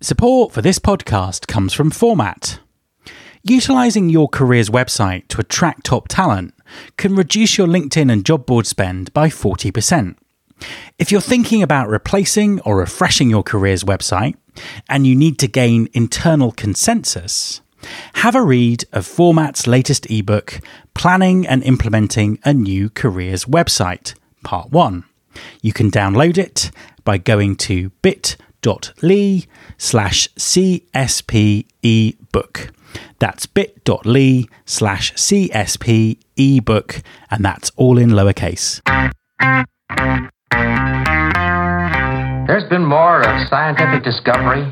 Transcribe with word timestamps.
Support 0.00 0.52
for 0.52 0.62
this 0.62 0.78
podcast 0.78 1.48
comes 1.48 1.72
from 1.72 1.90
Format. 1.90 2.60
Utilizing 3.42 4.08
your 4.08 4.28
careers 4.28 4.70
website 4.70 5.26
to 5.26 5.40
attract 5.40 5.86
top 5.86 6.06
talent 6.06 6.54
can 6.96 7.16
reduce 7.16 7.58
your 7.58 7.66
LinkedIn 7.66 8.12
and 8.12 8.24
job 8.24 8.46
board 8.46 8.64
spend 8.64 9.12
by 9.12 9.28
40%. 9.28 10.14
If 11.00 11.10
you're 11.10 11.20
thinking 11.20 11.64
about 11.64 11.88
replacing 11.88 12.60
or 12.60 12.76
refreshing 12.76 13.28
your 13.28 13.42
careers 13.42 13.82
website 13.82 14.36
and 14.88 15.04
you 15.04 15.16
need 15.16 15.36
to 15.40 15.48
gain 15.48 15.88
internal 15.92 16.52
consensus, 16.52 17.60
have 18.14 18.36
a 18.36 18.42
read 18.42 18.84
of 18.92 19.04
Format's 19.04 19.66
latest 19.66 20.08
ebook, 20.08 20.60
Planning 20.94 21.44
and 21.44 21.60
Implementing 21.64 22.38
a 22.44 22.54
New 22.54 22.88
Careers 22.88 23.46
Website, 23.46 24.14
Part 24.44 24.70
1. 24.70 25.02
You 25.60 25.72
can 25.72 25.90
download 25.90 26.38
it 26.38 26.70
by 27.02 27.18
going 27.18 27.56
to 27.56 27.90
bit.ly 28.00 28.47
bit.ly 28.62 29.44
slash 29.76 30.28
CSP 30.34 31.66
ebook. 31.82 32.72
That's 33.18 33.46
bit.ly 33.46 34.46
slash 34.64 35.12
CSP 35.14 36.18
ebook, 36.36 37.02
and 37.30 37.44
that's 37.44 37.70
all 37.76 37.98
in 37.98 38.10
lowercase. 38.10 38.80
There's 42.46 42.68
been 42.70 42.84
more 42.84 43.20
of 43.20 43.48
scientific 43.48 44.04
discovery, 44.04 44.62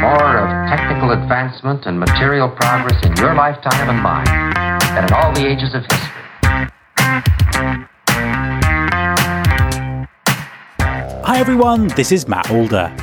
more 0.00 0.38
of 0.38 0.68
technical 0.68 1.10
advancement 1.12 1.86
and 1.86 2.00
material 2.00 2.48
progress 2.48 3.04
in 3.04 3.14
your 3.16 3.34
lifetime 3.34 3.90
and 3.90 4.02
mine 4.02 4.24
than 4.94 5.04
in 5.04 5.12
all 5.12 5.32
the 5.34 5.46
ages 5.46 5.74
of 5.74 5.82
history. 5.82 6.16
Hi 11.26 11.40
everyone, 11.40 11.88
this 11.88 12.12
is 12.12 12.28
Matt 12.28 12.52
Alder. 12.52 12.94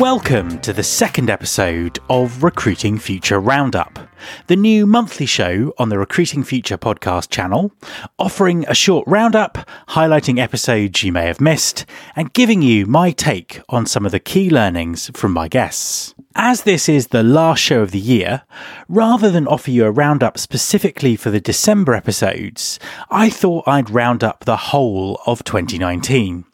Welcome 0.00 0.58
to 0.60 0.72
the 0.72 0.82
second 0.82 1.28
episode 1.28 1.98
of 2.08 2.42
Recruiting 2.42 2.98
Future 2.98 3.38
Roundup, 3.38 4.08
the 4.46 4.56
new 4.56 4.86
monthly 4.86 5.26
show 5.26 5.74
on 5.76 5.90
the 5.90 5.98
Recruiting 5.98 6.44
Future 6.44 6.78
podcast 6.78 7.28
channel, 7.28 7.70
offering 8.18 8.64
a 8.68 8.74
short 8.74 9.06
roundup, 9.06 9.68
highlighting 9.88 10.38
episodes 10.38 11.02
you 11.02 11.12
may 11.12 11.26
have 11.26 11.42
missed, 11.42 11.84
and 12.16 12.32
giving 12.32 12.62
you 12.62 12.86
my 12.86 13.10
take 13.10 13.60
on 13.68 13.84
some 13.84 14.06
of 14.06 14.12
the 14.12 14.18
key 14.18 14.48
learnings 14.48 15.10
from 15.12 15.34
my 15.34 15.46
guests. 15.46 16.14
As 16.34 16.62
this 16.62 16.88
is 16.88 17.08
the 17.08 17.22
last 17.22 17.58
show 17.58 17.82
of 17.82 17.90
the 17.90 17.98
year, 17.98 18.44
rather 18.88 19.30
than 19.30 19.46
offer 19.46 19.70
you 19.70 19.84
a 19.84 19.90
roundup 19.90 20.38
specifically 20.38 21.16
for 21.16 21.30
the 21.30 21.38
December 21.38 21.92
episodes, 21.92 22.80
I 23.10 23.28
thought 23.28 23.68
I'd 23.68 23.90
round 23.90 24.24
up 24.24 24.46
the 24.46 24.56
whole 24.56 25.20
of 25.26 25.44
2019 25.44 26.46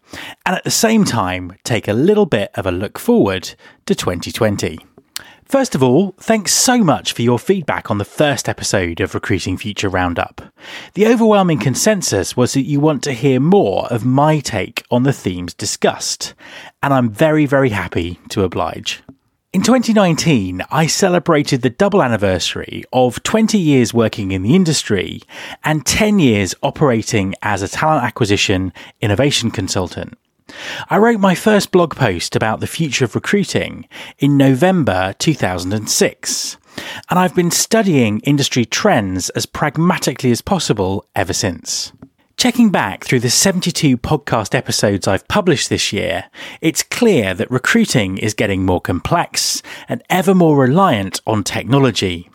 and 0.47 0.57
at 0.57 0.65
the 0.65 0.71
same 0.71 1.05
time 1.05 1.53
take 1.65 1.89
a 1.89 1.93
little 1.93 2.27
bit 2.27 2.51
of 2.55 2.67
a 2.67 2.73
look 2.73 2.99
forward 2.99 3.55
to 3.87 3.95
2020. 3.95 4.79
First 5.45 5.75
of 5.75 5.83
all, 5.83 6.15
thanks 6.19 6.53
so 6.53 6.79
much 6.79 7.13
for 7.13 7.23
your 7.23 7.39
feedback 7.39 7.91
on 7.91 7.99
the 7.99 8.05
first 8.05 8.49
episode 8.49 9.01
of 9.01 9.15
Recruiting 9.15 9.57
Future 9.57 9.89
Roundup. 9.89 10.43
The 10.95 11.07
overwhelming 11.07 11.59
consensus 11.59 12.37
was 12.37 12.55
that 12.55 12.63
you 12.63 12.81
want 12.81 13.03
to 13.05 13.13
hear 13.13 13.39
more 13.41 13.87
of 13.93 14.05
my 14.05 14.41
take 14.41 14.85
on 14.91 15.03
the 15.03 15.13
themes 15.13 15.55
discussed, 15.55 16.35
and 16.83 16.95
I'm 16.95 17.11
very, 17.11 17.45
very 17.47 17.69
happy 17.69 18.19
to 18.31 18.43
oblige. 18.43 19.03
In 19.55 19.63
2019, 19.63 20.63
I 20.73 20.89
celebrated 20.89 21.63
the 21.63 21.71
double 21.71 22.03
anniversary 22.03 22.83
of 22.93 23.23
20 23.23 23.57
years 23.57 23.95
working 23.95 24.33
in 24.33 24.43
the 24.43 24.57
industry 24.57 25.23
and 25.63 25.87
10 25.87 26.19
years 26.19 26.57
operating 26.61 27.37
as 27.41 27.63
a 27.63 27.69
talent 27.69 28.03
acquisition 28.03 28.73
innovation 29.01 29.53
consultant. 29.53 30.19
I 30.91 30.99
wrote 30.99 31.21
my 31.21 31.37
first 31.37 31.71
blog 31.71 31.95
post 31.95 32.35
about 32.35 32.59
the 32.59 32.67
future 32.67 33.05
of 33.05 33.15
recruiting 33.15 33.89
in 34.19 34.37
November 34.37 35.15
2006, 35.21 36.57
and 37.09 37.17
I've 37.17 37.37
been 37.37 37.53
studying 37.53 38.19
industry 38.25 38.65
trends 38.65 39.31
as 39.31 39.47
pragmatically 39.47 40.33
as 40.33 40.43
possible 40.43 41.07
ever 41.15 41.33
since. 41.33 41.93
Checking 42.45 42.69
back 42.69 43.05
through 43.05 43.21
the 43.21 43.31
72 43.31 43.97
podcast 43.97 44.55
episodes 44.55 45.09
I've 45.09 45.27
published 45.29 45.71
this 45.71 45.95
year, 45.95 46.27
it's 46.61 46.83
clear 46.83 47.33
that 47.33 47.51
recruiting 47.51 48.19
is 48.19 48.35
getting 48.35 48.67
more 48.67 48.83
complex 48.83 49.63
and 49.89 50.03
ever 50.11 50.35
more 50.35 50.55
reliant 50.55 51.23
on 51.27 51.43
technology. 51.43 52.29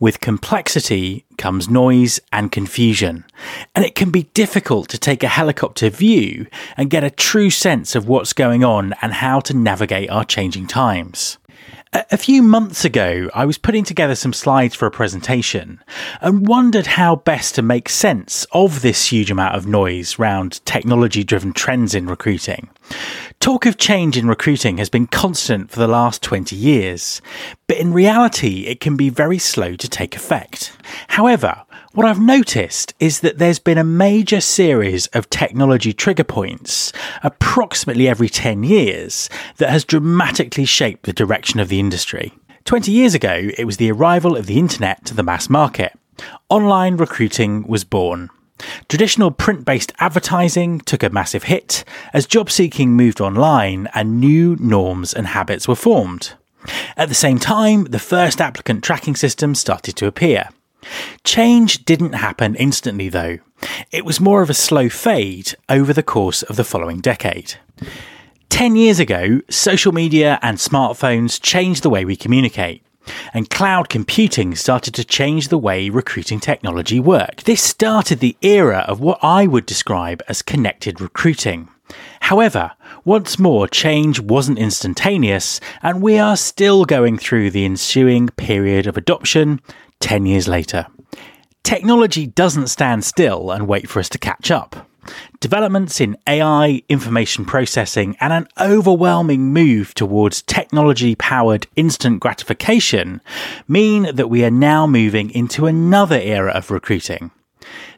With 0.00 0.20
complexity 0.20 1.26
comes 1.36 1.68
noise 1.68 2.18
and 2.32 2.50
confusion, 2.50 3.26
and 3.74 3.84
it 3.84 3.94
can 3.94 4.10
be 4.10 4.22
difficult 4.32 4.88
to 4.88 4.96
take 4.96 5.22
a 5.22 5.28
helicopter 5.28 5.90
view 5.90 6.46
and 6.78 6.88
get 6.88 7.04
a 7.04 7.10
true 7.10 7.50
sense 7.50 7.94
of 7.94 8.08
what's 8.08 8.32
going 8.32 8.64
on 8.64 8.94
and 9.02 9.12
how 9.12 9.40
to 9.40 9.52
navigate 9.52 10.08
our 10.08 10.24
changing 10.24 10.66
times. 10.66 11.36
A 11.94 12.16
few 12.16 12.42
months 12.42 12.86
ago, 12.86 13.28
I 13.34 13.44
was 13.44 13.58
putting 13.58 13.84
together 13.84 14.14
some 14.14 14.32
slides 14.32 14.74
for 14.74 14.86
a 14.86 14.90
presentation 14.90 15.78
and 16.22 16.46
wondered 16.48 16.86
how 16.86 17.16
best 17.16 17.54
to 17.56 17.62
make 17.62 17.90
sense 17.90 18.46
of 18.52 18.80
this 18.80 19.12
huge 19.12 19.30
amount 19.30 19.56
of 19.56 19.66
noise 19.66 20.18
around 20.18 20.64
technology 20.64 21.22
driven 21.22 21.52
trends 21.52 21.94
in 21.94 22.06
recruiting. 22.06 22.70
Talk 23.42 23.66
of 23.66 23.76
change 23.76 24.16
in 24.16 24.28
recruiting 24.28 24.78
has 24.78 24.88
been 24.88 25.08
constant 25.08 25.68
for 25.68 25.80
the 25.80 25.88
last 25.88 26.22
20 26.22 26.54
years, 26.54 27.20
but 27.66 27.76
in 27.76 27.92
reality, 27.92 28.66
it 28.68 28.78
can 28.78 28.96
be 28.96 29.08
very 29.08 29.38
slow 29.38 29.74
to 29.74 29.88
take 29.88 30.14
effect. 30.14 30.76
However, 31.08 31.64
what 31.90 32.06
I've 32.06 32.20
noticed 32.20 32.94
is 33.00 33.18
that 33.18 33.38
there's 33.38 33.58
been 33.58 33.78
a 33.78 33.82
major 33.82 34.40
series 34.40 35.08
of 35.08 35.28
technology 35.28 35.92
trigger 35.92 36.22
points 36.22 36.92
approximately 37.24 38.06
every 38.06 38.28
10 38.28 38.62
years 38.62 39.28
that 39.56 39.70
has 39.70 39.84
dramatically 39.84 40.64
shaped 40.64 41.02
the 41.02 41.12
direction 41.12 41.58
of 41.58 41.68
the 41.68 41.80
industry. 41.80 42.32
20 42.64 42.92
years 42.92 43.12
ago, 43.12 43.50
it 43.58 43.64
was 43.64 43.78
the 43.78 43.90
arrival 43.90 44.36
of 44.36 44.46
the 44.46 44.60
internet 44.60 45.04
to 45.06 45.14
the 45.14 45.24
mass 45.24 45.50
market. 45.50 45.92
Online 46.48 46.96
recruiting 46.96 47.66
was 47.66 47.82
born. 47.82 48.30
Traditional 48.88 49.30
print 49.30 49.64
based 49.64 49.92
advertising 49.98 50.80
took 50.80 51.02
a 51.02 51.10
massive 51.10 51.44
hit 51.44 51.84
as 52.12 52.26
job 52.26 52.50
seeking 52.50 52.92
moved 52.92 53.20
online 53.20 53.88
and 53.94 54.20
new 54.20 54.56
norms 54.60 55.12
and 55.12 55.28
habits 55.28 55.66
were 55.66 55.74
formed. 55.74 56.34
At 56.96 57.08
the 57.08 57.14
same 57.14 57.38
time, 57.38 57.84
the 57.84 57.98
first 57.98 58.40
applicant 58.40 58.84
tracking 58.84 59.16
system 59.16 59.54
started 59.54 59.96
to 59.96 60.06
appear. 60.06 60.48
Change 61.24 61.84
didn't 61.84 62.14
happen 62.14 62.54
instantly, 62.56 63.08
though. 63.08 63.38
It 63.90 64.04
was 64.04 64.20
more 64.20 64.42
of 64.42 64.50
a 64.50 64.54
slow 64.54 64.88
fade 64.88 65.54
over 65.68 65.92
the 65.92 66.02
course 66.02 66.42
of 66.42 66.56
the 66.56 66.64
following 66.64 67.00
decade. 67.00 67.54
10 68.48 68.76
years 68.76 69.00
ago, 69.00 69.40
social 69.48 69.92
media 69.92 70.38
and 70.42 70.58
smartphones 70.58 71.40
changed 71.40 71.82
the 71.82 71.90
way 71.90 72.04
we 72.04 72.16
communicate, 72.16 72.84
and 73.34 73.50
cloud 73.50 73.88
computing 73.88 74.54
started 74.54 74.94
to 74.94 75.04
change 75.04 75.48
the 75.48 75.58
way 75.58 75.88
recruiting 75.88 76.40
technology 76.40 77.00
worked. 77.00 77.44
This 77.44 77.62
started 77.62 78.20
the 78.20 78.36
era 78.42 78.84
of 78.88 79.00
what 79.00 79.18
I 79.22 79.46
would 79.46 79.66
describe 79.66 80.22
as 80.28 80.42
connected 80.42 81.00
recruiting. 81.00 81.68
However, 82.20 82.72
once 83.04 83.38
more, 83.38 83.68
change 83.68 84.20
wasn't 84.20 84.58
instantaneous, 84.58 85.60
and 85.82 86.02
we 86.02 86.18
are 86.18 86.36
still 86.36 86.84
going 86.84 87.18
through 87.18 87.50
the 87.50 87.64
ensuing 87.64 88.28
period 88.28 88.86
of 88.86 88.96
adoption, 88.96 89.60
10 90.00 90.26
years 90.26 90.48
later. 90.48 90.86
Technology 91.62 92.26
doesn't 92.26 92.68
stand 92.68 93.04
still 93.04 93.50
and 93.50 93.68
wait 93.68 93.88
for 93.88 94.00
us 94.00 94.08
to 94.10 94.18
catch 94.18 94.50
up. 94.50 94.88
Developments 95.40 96.00
in 96.00 96.16
AI, 96.26 96.82
information 96.88 97.44
processing, 97.44 98.16
and 98.20 98.32
an 98.32 98.48
overwhelming 98.60 99.52
move 99.52 99.94
towards 99.94 100.42
technology 100.42 101.14
powered 101.14 101.66
instant 101.76 102.20
gratification 102.20 103.20
mean 103.66 104.14
that 104.14 104.30
we 104.30 104.44
are 104.44 104.50
now 104.50 104.86
moving 104.86 105.30
into 105.30 105.66
another 105.66 106.18
era 106.18 106.52
of 106.52 106.70
recruiting. 106.70 107.30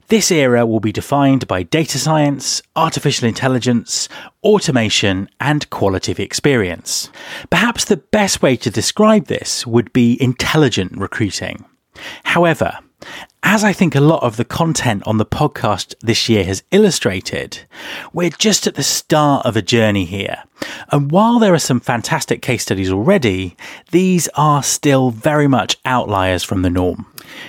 This 0.08 0.30
era 0.30 0.66
will 0.66 0.80
be 0.80 0.92
defined 0.92 1.48
by 1.48 1.62
data 1.62 1.98
science, 1.98 2.62
artificial 2.76 3.26
intelligence, 3.26 4.08
automation, 4.42 5.30
and 5.40 5.68
quality 5.70 6.12
of 6.12 6.20
experience. 6.20 7.10
Perhaps 7.48 7.86
the 7.86 7.96
best 7.96 8.42
way 8.42 8.56
to 8.56 8.70
describe 8.70 9.26
this 9.26 9.66
would 9.66 9.92
be 9.94 10.20
intelligent 10.22 10.92
recruiting. 10.98 11.64
However, 12.24 12.78
as 13.54 13.62
I 13.62 13.72
think 13.72 13.94
a 13.94 14.00
lot 14.00 14.22
of 14.22 14.36
the 14.36 14.44
content 14.44 15.02
on 15.06 15.18
the 15.18 15.26
podcast 15.26 15.94
this 16.00 16.28
year 16.28 16.44
has 16.44 16.62
illustrated, 16.70 17.60
we're 18.12 18.30
just 18.30 18.66
at 18.66 18.74
the 18.74 18.82
start 18.82 19.44
of 19.44 19.56
a 19.56 19.62
journey 19.62 20.06
here. 20.06 20.42
And 20.90 21.10
while 21.10 21.38
there 21.38 21.52
are 21.52 21.58
some 21.58 21.78
fantastic 21.78 22.40
case 22.40 22.62
studies 22.62 22.90
already, 22.90 23.56
these 23.90 24.28
are 24.34 24.62
still 24.62 25.10
very 25.10 25.46
much 25.46 25.76
outliers 25.84 26.42
from 26.42 26.62
the 26.62 26.70
norm. 26.70 27.06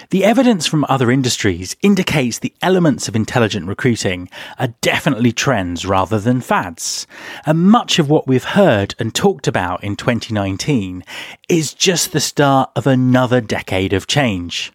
The 0.10 0.26
evidence 0.26 0.68
from 0.68 0.86
other 0.90 1.10
industries 1.10 1.76
indicates 1.82 2.40
the 2.40 2.54
elements 2.62 3.08
of 3.08 3.16
intelligent 3.16 3.68
recruiting 3.68 4.30
are 4.60 4.76
definitely 4.82 5.32
trends 5.32 5.86
rather 5.86 6.20
than 6.20 6.42
fads. 6.42 7.08
And 7.46 7.70
much 7.70 8.00
of 8.00 8.10
what 8.10 8.28
we've 8.28 8.44
heard 8.44 8.96
and 9.00 9.16
talked 9.16 9.48
about 9.48 9.84
in 9.84 9.96
2019 9.96 11.04
is 11.48 11.74
just 11.74 12.12
the 12.12 12.20
start 12.20 12.70
of 12.76 12.86
another 12.86 13.42
decade 13.42 13.94
of 13.94 14.08
change. 14.08 14.74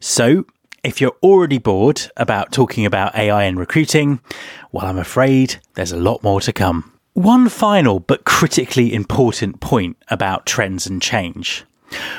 So, 0.00 0.44
if 0.82 1.00
you're 1.00 1.16
already 1.22 1.58
bored 1.58 2.02
about 2.16 2.52
talking 2.52 2.86
about 2.86 3.16
AI 3.16 3.44
and 3.44 3.58
recruiting, 3.58 4.20
well, 4.70 4.86
I'm 4.86 4.98
afraid 4.98 5.56
there's 5.74 5.92
a 5.92 5.96
lot 5.96 6.22
more 6.22 6.40
to 6.42 6.52
come. 6.52 6.92
One 7.14 7.48
final 7.48 7.98
but 7.98 8.24
critically 8.24 8.94
important 8.94 9.60
point 9.60 9.96
about 10.08 10.46
trends 10.46 10.86
and 10.86 11.02
change. 11.02 11.64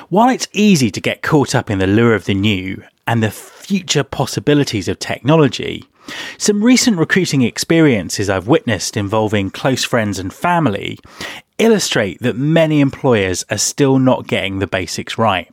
While 0.09 0.29
it's 0.29 0.47
easy 0.53 0.91
to 0.91 0.99
get 0.99 1.21
caught 1.21 1.53
up 1.55 1.69
in 1.69 1.79
the 1.79 1.87
lure 1.87 2.15
of 2.15 2.25
the 2.25 2.33
new 2.33 2.83
and 3.05 3.21
the 3.21 3.31
future 3.31 4.03
possibilities 4.03 4.87
of 4.87 4.99
technology, 4.99 5.85
some 6.37 6.63
recent 6.63 6.97
recruiting 6.97 7.41
experiences 7.41 8.29
I've 8.29 8.47
witnessed 8.47 8.97
involving 8.97 9.49
close 9.49 9.83
friends 9.83 10.19
and 10.19 10.33
family 10.33 10.99
illustrate 11.57 12.19
that 12.21 12.37
many 12.37 12.79
employers 12.79 13.45
are 13.49 13.57
still 13.57 13.99
not 13.99 14.27
getting 14.27 14.59
the 14.59 14.67
basics 14.67 15.17
right. 15.17 15.51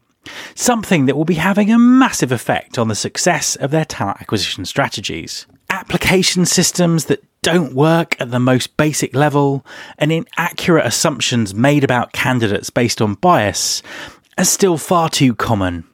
Something 0.54 1.06
that 1.06 1.16
will 1.16 1.24
be 1.24 1.34
having 1.34 1.70
a 1.70 1.78
massive 1.78 2.32
effect 2.32 2.78
on 2.78 2.88
the 2.88 2.94
success 2.94 3.56
of 3.56 3.70
their 3.70 3.84
talent 3.84 4.20
acquisition 4.20 4.64
strategies. 4.64 5.46
Application 5.70 6.46
systems 6.46 7.06
that 7.06 7.24
don't 7.42 7.74
work 7.74 8.18
at 8.20 8.30
the 8.30 8.40
most 8.40 8.76
basic 8.76 9.14
level 9.14 9.66
and 9.98 10.10
inaccurate 10.10 10.86
assumptions 10.86 11.54
made 11.54 11.84
about 11.84 12.12
candidates 12.12 12.70
based 12.70 13.02
on 13.02 13.14
bias 13.14 13.82
are 14.38 14.44
still 14.44 14.78
far 14.78 15.08
too 15.08 15.34
common. 15.34 15.84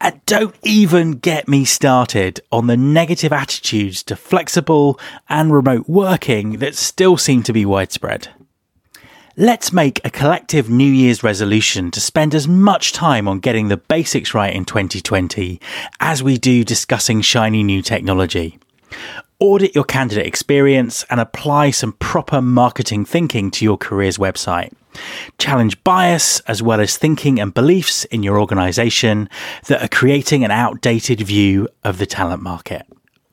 And 0.00 0.20
don't 0.26 0.54
even 0.62 1.12
get 1.12 1.48
me 1.48 1.64
started 1.64 2.40
on 2.50 2.66
the 2.66 2.76
negative 2.76 3.32
attitudes 3.32 4.02
to 4.04 4.16
flexible 4.16 4.98
and 5.28 5.52
remote 5.52 5.88
working 5.88 6.58
that 6.58 6.74
still 6.74 7.16
seem 7.16 7.42
to 7.44 7.52
be 7.52 7.66
widespread. 7.66 8.28
Let's 9.36 9.72
make 9.72 10.00
a 10.04 10.10
collective 10.10 10.68
New 10.68 10.90
Year's 10.90 11.22
resolution 11.22 11.92
to 11.92 12.00
spend 12.00 12.34
as 12.34 12.48
much 12.48 12.92
time 12.92 13.28
on 13.28 13.38
getting 13.38 13.68
the 13.68 13.76
basics 13.76 14.34
right 14.34 14.52
in 14.52 14.64
2020 14.64 15.60
as 16.00 16.20
we 16.20 16.36
do 16.36 16.64
discussing 16.64 17.20
shiny 17.20 17.62
new 17.62 17.80
technology. 17.80 18.58
Audit 19.38 19.72
your 19.72 19.84
candidate 19.84 20.26
experience 20.26 21.04
and 21.10 21.20
apply 21.20 21.70
some 21.70 21.92
proper 21.92 22.42
marketing 22.42 23.04
thinking 23.04 23.52
to 23.52 23.64
your 23.64 23.78
careers 23.78 24.18
website. 24.18 24.72
Challenge 25.38 25.82
bias 25.84 26.40
as 26.40 26.60
well 26.60 26.80
as 26.80 26.98
thinking 26.98 27.38
and 27.38 27.54
beliefs 27.54 28.04
in 28.06 28.24
your 28.24 28.40
organization 28.40 29.30
that 29.68 29.80
are 29.80 29.96
creating 29.96 30.44
an 30.44 30.50
outdated 30.50 31.20
view 31.20 31.68
of 31.84 31.98
the 31.98 32.06
talent 32.06 32.42
market. 32.42 32.84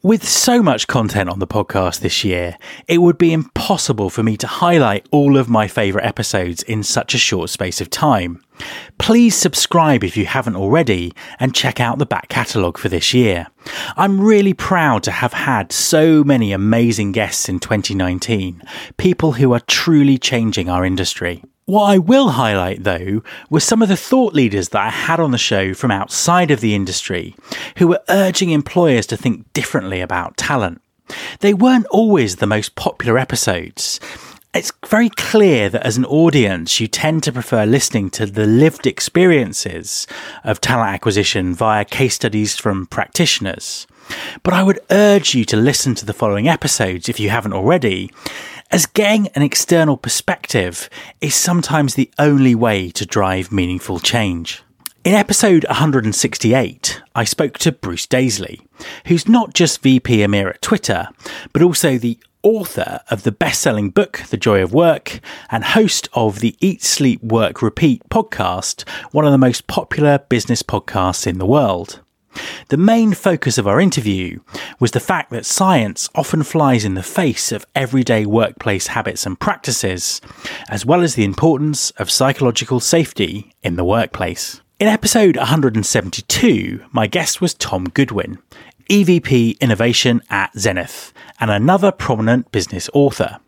With 0.03 0.27
so 0.27 0.61
much 0.61 0.85
content 0.85 1.27
on 1.27 1.39
the 1.39 1.47
podcast 1.47 2.01
this 2.01 2.23
year, 2.23 2.55
it 2.87 2.99
would 2.99 3.17
be 3.17 3.33
impossible 3.33 4.11
for 4.11 4.21
me 4.21 4.37
to 4.37 4.45
highlight 4.45 5.07
all 5.09 5.37
of 5.37 5.49
my 5.49 5.67
favourite 5.67 6.05
episodes 6.05 6.61
in 6.61 6.83
such 6.83 7.15
a 7.15 7.17
short 7.17 7.49
space 7.49 7.81
of 7.81 7.89
time. 7.89 8.43
Please 8.99 9.35
subscribe 9.35 10.03
if 10.03 10.15
you 10.15 10.27
haven't 10.27 10.55
already 10.55 11.13
and 11.39 11.55
check 11.55 11.79
out 11.79 11.97
the 11.97 12.05
back 12.05 12.29
catalogue 12.29 12.77
for 12.77 12.89
this 12.89 13.11
year. 13.11 13.47
I'm 13.95 14.21
really 14.21 14.53
proud 14.53 15.01
to 15.01 15.11
have 15.11 15.33
had 15.33 15.71
so 15.71 16.23
many 16.23 16.51
amazing 16.51 17.11
guests 17.11 17.49
in 17.49 17.59
2019, 17.59 18.61
people 18.97 19.31
who 19.31 19.51
are 19.51 19.61
truly 19.61 20.19
changing 20.19 20.69
our 20.69 20.85
industry. 20.85 21.43
What 21.67 21.83
I 21.83 21.97
will 21.97 22.29
highlight, 22.29 22.85
though, 22.85 23.21
were 23.49 23.59
some 23.59 23.81
of 23.81 23.89
the 23.89 23.97
thought 23.97 24.33
leaders 24.33 24.69
that 24.69 24.85
I 24.85 24.89
had 24.89 25.19
on 25.19 25.31
the 25.31 25.37
show 25.37 25.73
from 25.73 25.91
outside 25.91 26.49
of 26.49 26.61
the 26.61 26.73
industry 26.73 27.35
who 27.75 27.89
were 27.89 27.99
urging 28.07 28.51
employers 28.51 29.05
to 29.07 29.17
think 29.17 29.51
differently 29.51 29.99
about 29.99 30.37
talent. 30.37 30.81
They 31.41 31.53
weren't 31.53 31.85
always 31.87 32.37
the 32.37 32.47
most 32.47 32.75
popular 32.75 33.17
episodes. 33.17 33.99
It's 34.53 34.71
very 34.87 35.09
clear 35.09 35.67
that 35.67 35.85
as 35.85 35.97
an 35.97 36.05
audience, 36.05 36.79
you 36.79 36.87
tend 36.87 37.23
to 37.23 37.33
prefer 37.33 37.65
listening 37.65 38.11
to 38.11 38.25
the 38.25 38.45
lived 38.45 38.87
experiences 38.87 40.07
of 40.45 40.61
talent 40.61 40.93
acquisition 40.93 41.53
via 41.53 41.83
case 41.83 42.15
studies 42.15 42.55
from 42.55 42.85
practitioners. 42.85 43.87
But 44.41 44.53
I 44.53 44.63
would 44.63 44.79
urge 44.89 45.35
you 45.35 45.43
to 45.43 45.57
listen 45.57 45.95
to 45.95 46.05
the 46.05 46.13
following 46.13 46.47
episodes 46.47 47.09
if 47.09 47.19
you 47.19 47.29
haven't 47.29 47.51
already 47.51 48.09
as 48.71 48.85
getting 48.85 49.27
an 49.29 49.41
external 49.41 49.97
perspective 49.97 50.89
is 51.21 51.35
sometimes 51.35 51.95
the 51.95 52.11
only 52.19 52.55
way 52.55 52.89
to 52.91 53.05
drive 53.05 53.51
meaningful 53.51 53.99
change. 53.99 54.63
In 55.03 55.13
episode 55.13 55.65
168, 55.65 57.01
I 57.15 57.23
spoke 57.23 57.57
to 57.59 57.71
Bruce 57.71 58.05
Daisley, 58.05 58.59
who's 59.05 59.27
not 59.27 59.53
just 59.53 59.81
VP 59.81 60.17
EMEA 60.17 60.49
at 60.49 60.61
Twitter, 60.61 61.07
but 61.53 61.61
also 61.61 61.97
the 61.97 62.19
author 62.43 62.99
of 63.09 63.23
the 63.23 63.31
best 63.31 63.61
selling 63.61 63.89
book, 63.89 64.23
The 64.29 64.37
Joy 64.37 64.61
of 64.61 64.73
Work, 64.73 65.21
and 65.49 65.63
host 65.63 66.09
of 66.13 66.39
the 66.39 66.55
Eat, 66.59 66.83
Sleep, 66.83 67.23
Work, 67.23 67.61
Repeat 67.61 68.03
podcast, 68.09 68.87
one 69.11 69.25
of 69.25 69.31
the 69.31 69.37
most 69.37 69.67
popular 69.67 70.19
business 70.19 70.61
podcasts 70.61 71.25
in 71.25 71.37
the 71.37 71.45
world. 71.45 72.01
The 72.69 72.77
main 72.77 73.13
focus 73.13 73.57
of 73.57 73.67
our 73.67 73.79
interview 73.79 74.39
was 74.79 74.91
the 74.91 74.99
fact 74.99 75.31
that 75.31 75.45
science 75.45 76.09
often 76.15 76.43
flies 76.43 76.85
in 76.85 76.95
the 76.95 77.03
face 77.03 77.51
of 77.51 77.65
everyday 77.75 78.25
workplace 78.25 78.87
habits 78.87 79.25
and 79.25 79.39
practices, 79.39 80.21
as 80.69 80.85
well 80.85 81.01
as 81.01 81.15
the 81.15 81.23
importance 81.23 81.91
of 81.91 82.11
psychological 82.11 82.79
safety 82.79 83.53
in 83.63 83.75
the 83.75 83.83
workplace. 83.83 84.61
In 84.79 84.87
episode 84.87 85.37
172, 85.37 86.85
my 86.91 87.07
guest 87.07 87.41
was 87.41 87.53
Tom 87.53 87.85
Goodwin, 87.85 88.37
EVP 88.89 89.59
Innovation 89.59 90.21
at 90.29 90.51
Zenith, 90.57 91.13
and 91.39 91.49
another 91.49 91.91
prominent 91.91 92.51
business 92.51 92.89
author. 92.93 93.39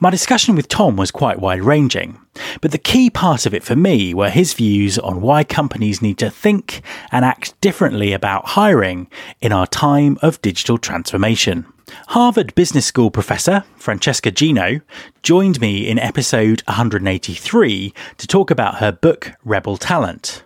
My 0.00 0.10
discussion 0.10 0.54
with 0.54 0.68
Tom 0.68 0.96
was 0.96 1.10
quite 1.10 1.40
wide 1.40 1.62
ranging, 1.62 2.20
but 2.60 2.70
the 2.72 2.78
key 2.78 3.10
part 3.10 3.46
of 3.46 3.54
it 3.54 3.64
for 3.64 3.74
me 3.74 4.12
were 4.12 4.30
his 4.30 4.54
views 4.54 4.98
on 4.98 5.20
why 5.20 5.44
companies 5.44 6.02
need 6.02 6.18
to 6.18 6.30
think 6.30 6.82
and 7.10 7.24
act 7.24 7.58
differently 7.60 8.12
about 8.12 8.48
hiring 8.48 9.08
in 9.40 9.52
our 9.52 9.66
time 9.66 10.18
of 10.22 10.42
digital 10.42 10.78
transformation. 10.78 11.66
Harvard 12.08 12.54
Business 12.54 12.86
School 12.86 13.10
professor 13.10 13.64
Francesca 13.76 14.30
Gino 14.30 14.80
joined 15.22 15.60
me 15.60 15.88
in 15.88 15.98
episode 15.98 16.62
183 16.66 17.94
to 18.18 18.26
talk 18.26 18.50
about 18.50 18.78
her 18.78 18.92
book 18.92 19.32
Rebel 19.44 19.76
Talent. 19.76 20.43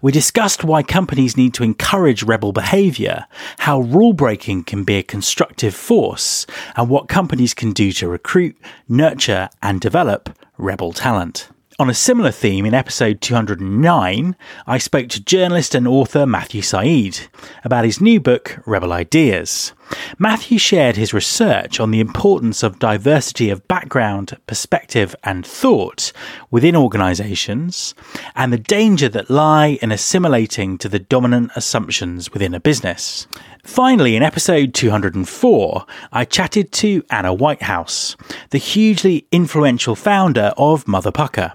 We 0.00 0.12
discussed 0.12 0.62
why 0.62 0.82
companies 0.82 1.36
need 1.36 1.54
to 1.54 1.64
encourage 1.64 2.22
rebel 2.22 2.52
behaviour, 2.52 3.26
how 3.58 3.80
rule 3.80 4.12
breaking 4.12 4.64
can 4.64 4.84
be 4.84 4.96
a 4.96 5.02
constructive 5.02 5.74
force, 5.74 6.46
and 6.76 6.88
what 6.88 7.08
companies 7.08 7.54
can 7.54 7.72
do 7.72 7.90
to 7.92 8.08
recruit, 8.08 8.56
nurture, 8.88 9.48
and 9.62 9.80
develop 9.80 10.30
rebel 10.56 10.92
talent. 10.92 11.48
On 11.80 11.88
a 11.88 11.94
similar 11.94 12.32
theme, 12.32 12.66
in 12.66 12.74
episode 12.74 13.20
209, 13.20 14.36
I 14.66 14.78
spoke 14.78 15.08
to 15.10 15.22
journalist 15.22 15.74
and 15.74 15.86
author 15.86 16.26
Matthew 16.26 16.62
Syed 16.62 17.28
about 17.64 17.84
his 17.84 18.00
new 18.00 18.18
book, 18.20 18.58
Rebel 18.66 18.92
Ideas. 18.92 19.72
Matthew 20.18 20.58
shared 20.58 20.96
his 20.96 21.14
research 21.14 21.80
on 21.80 21.90
the 21.90 22.00
importance 22.00 22.62
of 22.62 22.78
diversity 22.78 23.50
of 23.50 23.66
background, 23.68 24.36
perspective, 24.46 25.14
and 25.24 25.46
thought 25.46 26.12
within 26.50 26.76
organizations 26.76 27.94
and 28.34 28.52
the 28.52 28.58
danger 28.58 29.08
that 29.08 29.30
lie 29.30 29.78
in 29.80 29.92
assimilating 29.92 30.78
to 30.78 30.88
the 30.88 30.98
dominant 30.98 31.50
assumptions 31.56 32.32
within 32.32 32.54
a 32.54 32.60
business. 32.60 33.26
Finally, 33.64 34.16
in 34.16 34.22
episode 34.22 34.74
204, 34.74 35.86
I 36.12 36.24
chatted 36.24 36.72
to 36.72 37.04
Anna 37.10 37.34
Whitehouse, 37.34 38.16
the 38.50 38.58
hugely 38.58 39.26
influential 39.30 39.94
founder 39.94 40.52
of 40.56 40.88
Mother 40.88 41.12
Pukka. 41.12 41.52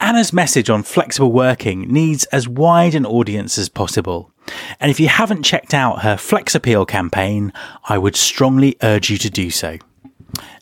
Anna's 0.00 0.32
message 0.32 0.70
on 0.70 0.82
flexible 0.82 1.32
working 1.32 1.82
needs 1.82 2.24
as 2.26 2.48
wide 2.48 2.94
an 2.94 3.04
audience 3.04 3.58
as 3.58 3.68
possible. 3.68 4.29
And 4.78 4.90
if 4.90 5.00
you 5.00 5.08
haven't 5.08 5.42
checked 5.42 5.74
out 5.74 6.02
her 6.02 6.16
Flex 6.16 6.54
Appeal 6.54 6.86
campaign, 6.86 7.52
I 7.88 7.98
would 7.98 8.16
strongly 8.16 8.76
urge 8.82 9.10
you 9.10 9.18
to 9.18 9.30
do 9.30 9.50
so. 9.50 9.78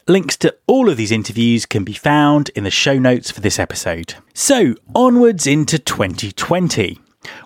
Links 0.07 0.37
to 0.38 0.57
all 0.66 0.88
of 0.88 0.97
these 0.97 1.12
interviews 1.12 1.66
can 1.66 1.85
be 1.85 1.92
found 1.92 2.49
in 2.50 2.64
the 2.64 2.71
show 2.71 2.99
notes 2.99 3.30
for 3.30 3.40
this 3.40 3.59
episode. 3.59 4.14
So, 4.33 4.75
onwards 4.95 5.47
into 5.47 5.78
2020. 5.78 6.99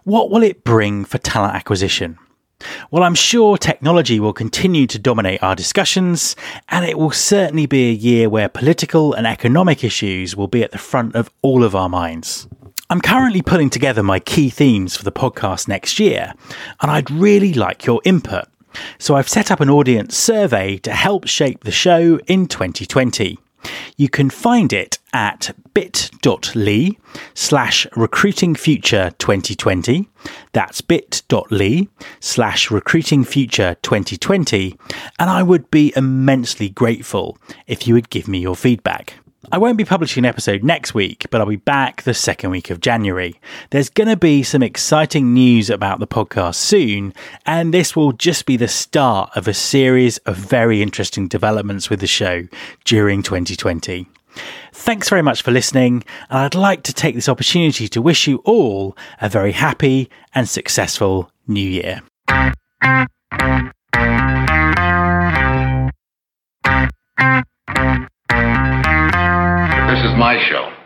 What 0.05 0.31
will 0.31 0.45
it 0.45 0.63
bring 0.63 1.05
for 1.05 1.19
talent 1.19 1.57
acquisition? 1.57 2.19
Well, 2.91 3.03
I'm 3.03 3.17
sure 3.17 3.57
technology 3.57 4.21
will 4.21 4.33
continue 4.33 4.87
to 4.87 4.99
dominate 4.99 5.43
our 5.43 5.57
discussions, 5.57 6.37
and 6.69 6.85
it 6.85 6.99
will 6.99 7.11
certainly 7.11 7.67
be 7.67 7.91
a 7.91 7.95
year 7.95 8.29
where 8.29 8.49
political 8.49 9.13
and 9.13 9.27
economic 9.27 9.83
issues 9.83 10.37
will 10.37 10.49
be 10.49 10.63
at 10.63 10.71
the 10.71 10.79
front 10.79 11.17
of 11.17 11.31
all 11.43 11.65
of 11.65 11.75
our 11.75 11.89
minds. 11.89 12.47
I'm 12.93 13.01
currently 13.01 13.41
putting 13.41 13.71
together 13.71 14.03
my 14.03 14.21
key 14.21 14.51
themes 14.51 14.99
for 14.99 15.03
the 15.03 15.11
podcast 15.11 15.67
next 15.67 15.99
year, 15.99 16.35
and 16.83 16.91
I'd 16.91 17.11
really 17.11 17.55
like 17.55 17.87
your 17.87 18.03
input. 18.05 18.45
So 18.99 19.15
I've 19.15 19.31
set 19.31 19.51
up 19.51 19.61
an 19.61 19.71
audience 19.71 20.15
survey 20.15 20.77
to 20.77 20.93
help 20.93 21.27
shape 21.27 21.65
the 21.65 21.71
show 21.71 22.19
in 22.27 22.49
2020. 22.49 23.39
You 23.97 24.11
can 24.11 24.29
find 24.29 24.75
it 24.75 24.99
at 25.15 25.57
bit.ly 25.73 26.91
slash 27.33 27.87
recruiting 27.97 28.55
future 28.55 29.15
2020. 29.17 30.07
That's 30.53 30.83
bit.ly 30.83 31.89
slash 32.21 32.71
recruiting 32.71 33.25
future 33.25 33.75
2020. 33.81 34.77
And 35.19 35.31
I 35.31 35.43
would 35.43 35.71
be 35.71 35.95
immensely 35.97 36.69
grateful 36.69 37.39
if 37.67 37.89
you 37.89 37.95
would 37.95 38.11
give 38.11 38.29
me 38.29 38.41
your 38.41 38.55
feedback. 38.55 39.15
I 39.51 39.59
won't 39.59 39.77
be 39.77 39.85
publishing 39.85 40.25
an 40.25 40.29
episode 40.29 40.63
next 40.63 40.95
week, 40.95 41.27
but 41.31 41.41
I'll 41.41 41.49
be 41.49 41.57
back 41.57 42.03
the 42.03 42.15
second 42.15 42.51
week 42.51 42.71
of 42.71 42.81
January. 42.81 43.41
There's 43.71 43.91
going 43.91 44.09
to 44.09 44.17
be 44.17 44.45
some 44.45 44.63
exciting 44.63 45.35
news 45.35 45.69
about 45.69 45.99
the 45.99 46.07
podcast 46.07 46.55
soon, 46.55 47.13
and 47.45 47.75
this 47.75 47.97
will 47.97 48.13
just 48.13 48.47
be 48.47 48.57
the 48.57 48.69
start 48.69 49.31
of 49.35 49.49
a 49.49 49.55
series 49.55 50.19
of 50.19 50.37
very 50.37 50.81
interesting 50.81 51.27
developments 51.27 51.91
with 51.91 51.99
the 51.99 52.07
show 52.07 52.47
during 52.85 53.23
2020. 53.23 54.07
Thanks 54.73 55.09
very 55.09 55.23
much 55.23 55.43
for 55.43 55.51
listening, 55.51 56.05
and 56.31 56.39
I'd 56.39 56.55
like 56.55 56.85
to 56.85 56.93
take 56.93 57.17
this 57.17 57.29
opportunity 57.29 57.89
to 57.89 58.01
wish 58.01 58.29
you 58.29 58.37
all 58.45 58.97
a 59.21 59.29
very 59.29 59.53
happy 59.53 60.09
and 60.35 60.49
successful 60.49 61.31
new 61.49 61.69
year. 61.69 62.01
This 70.03 70.11
is 70.11 70.19
my 70.19 70.37
show. 70.51 70.82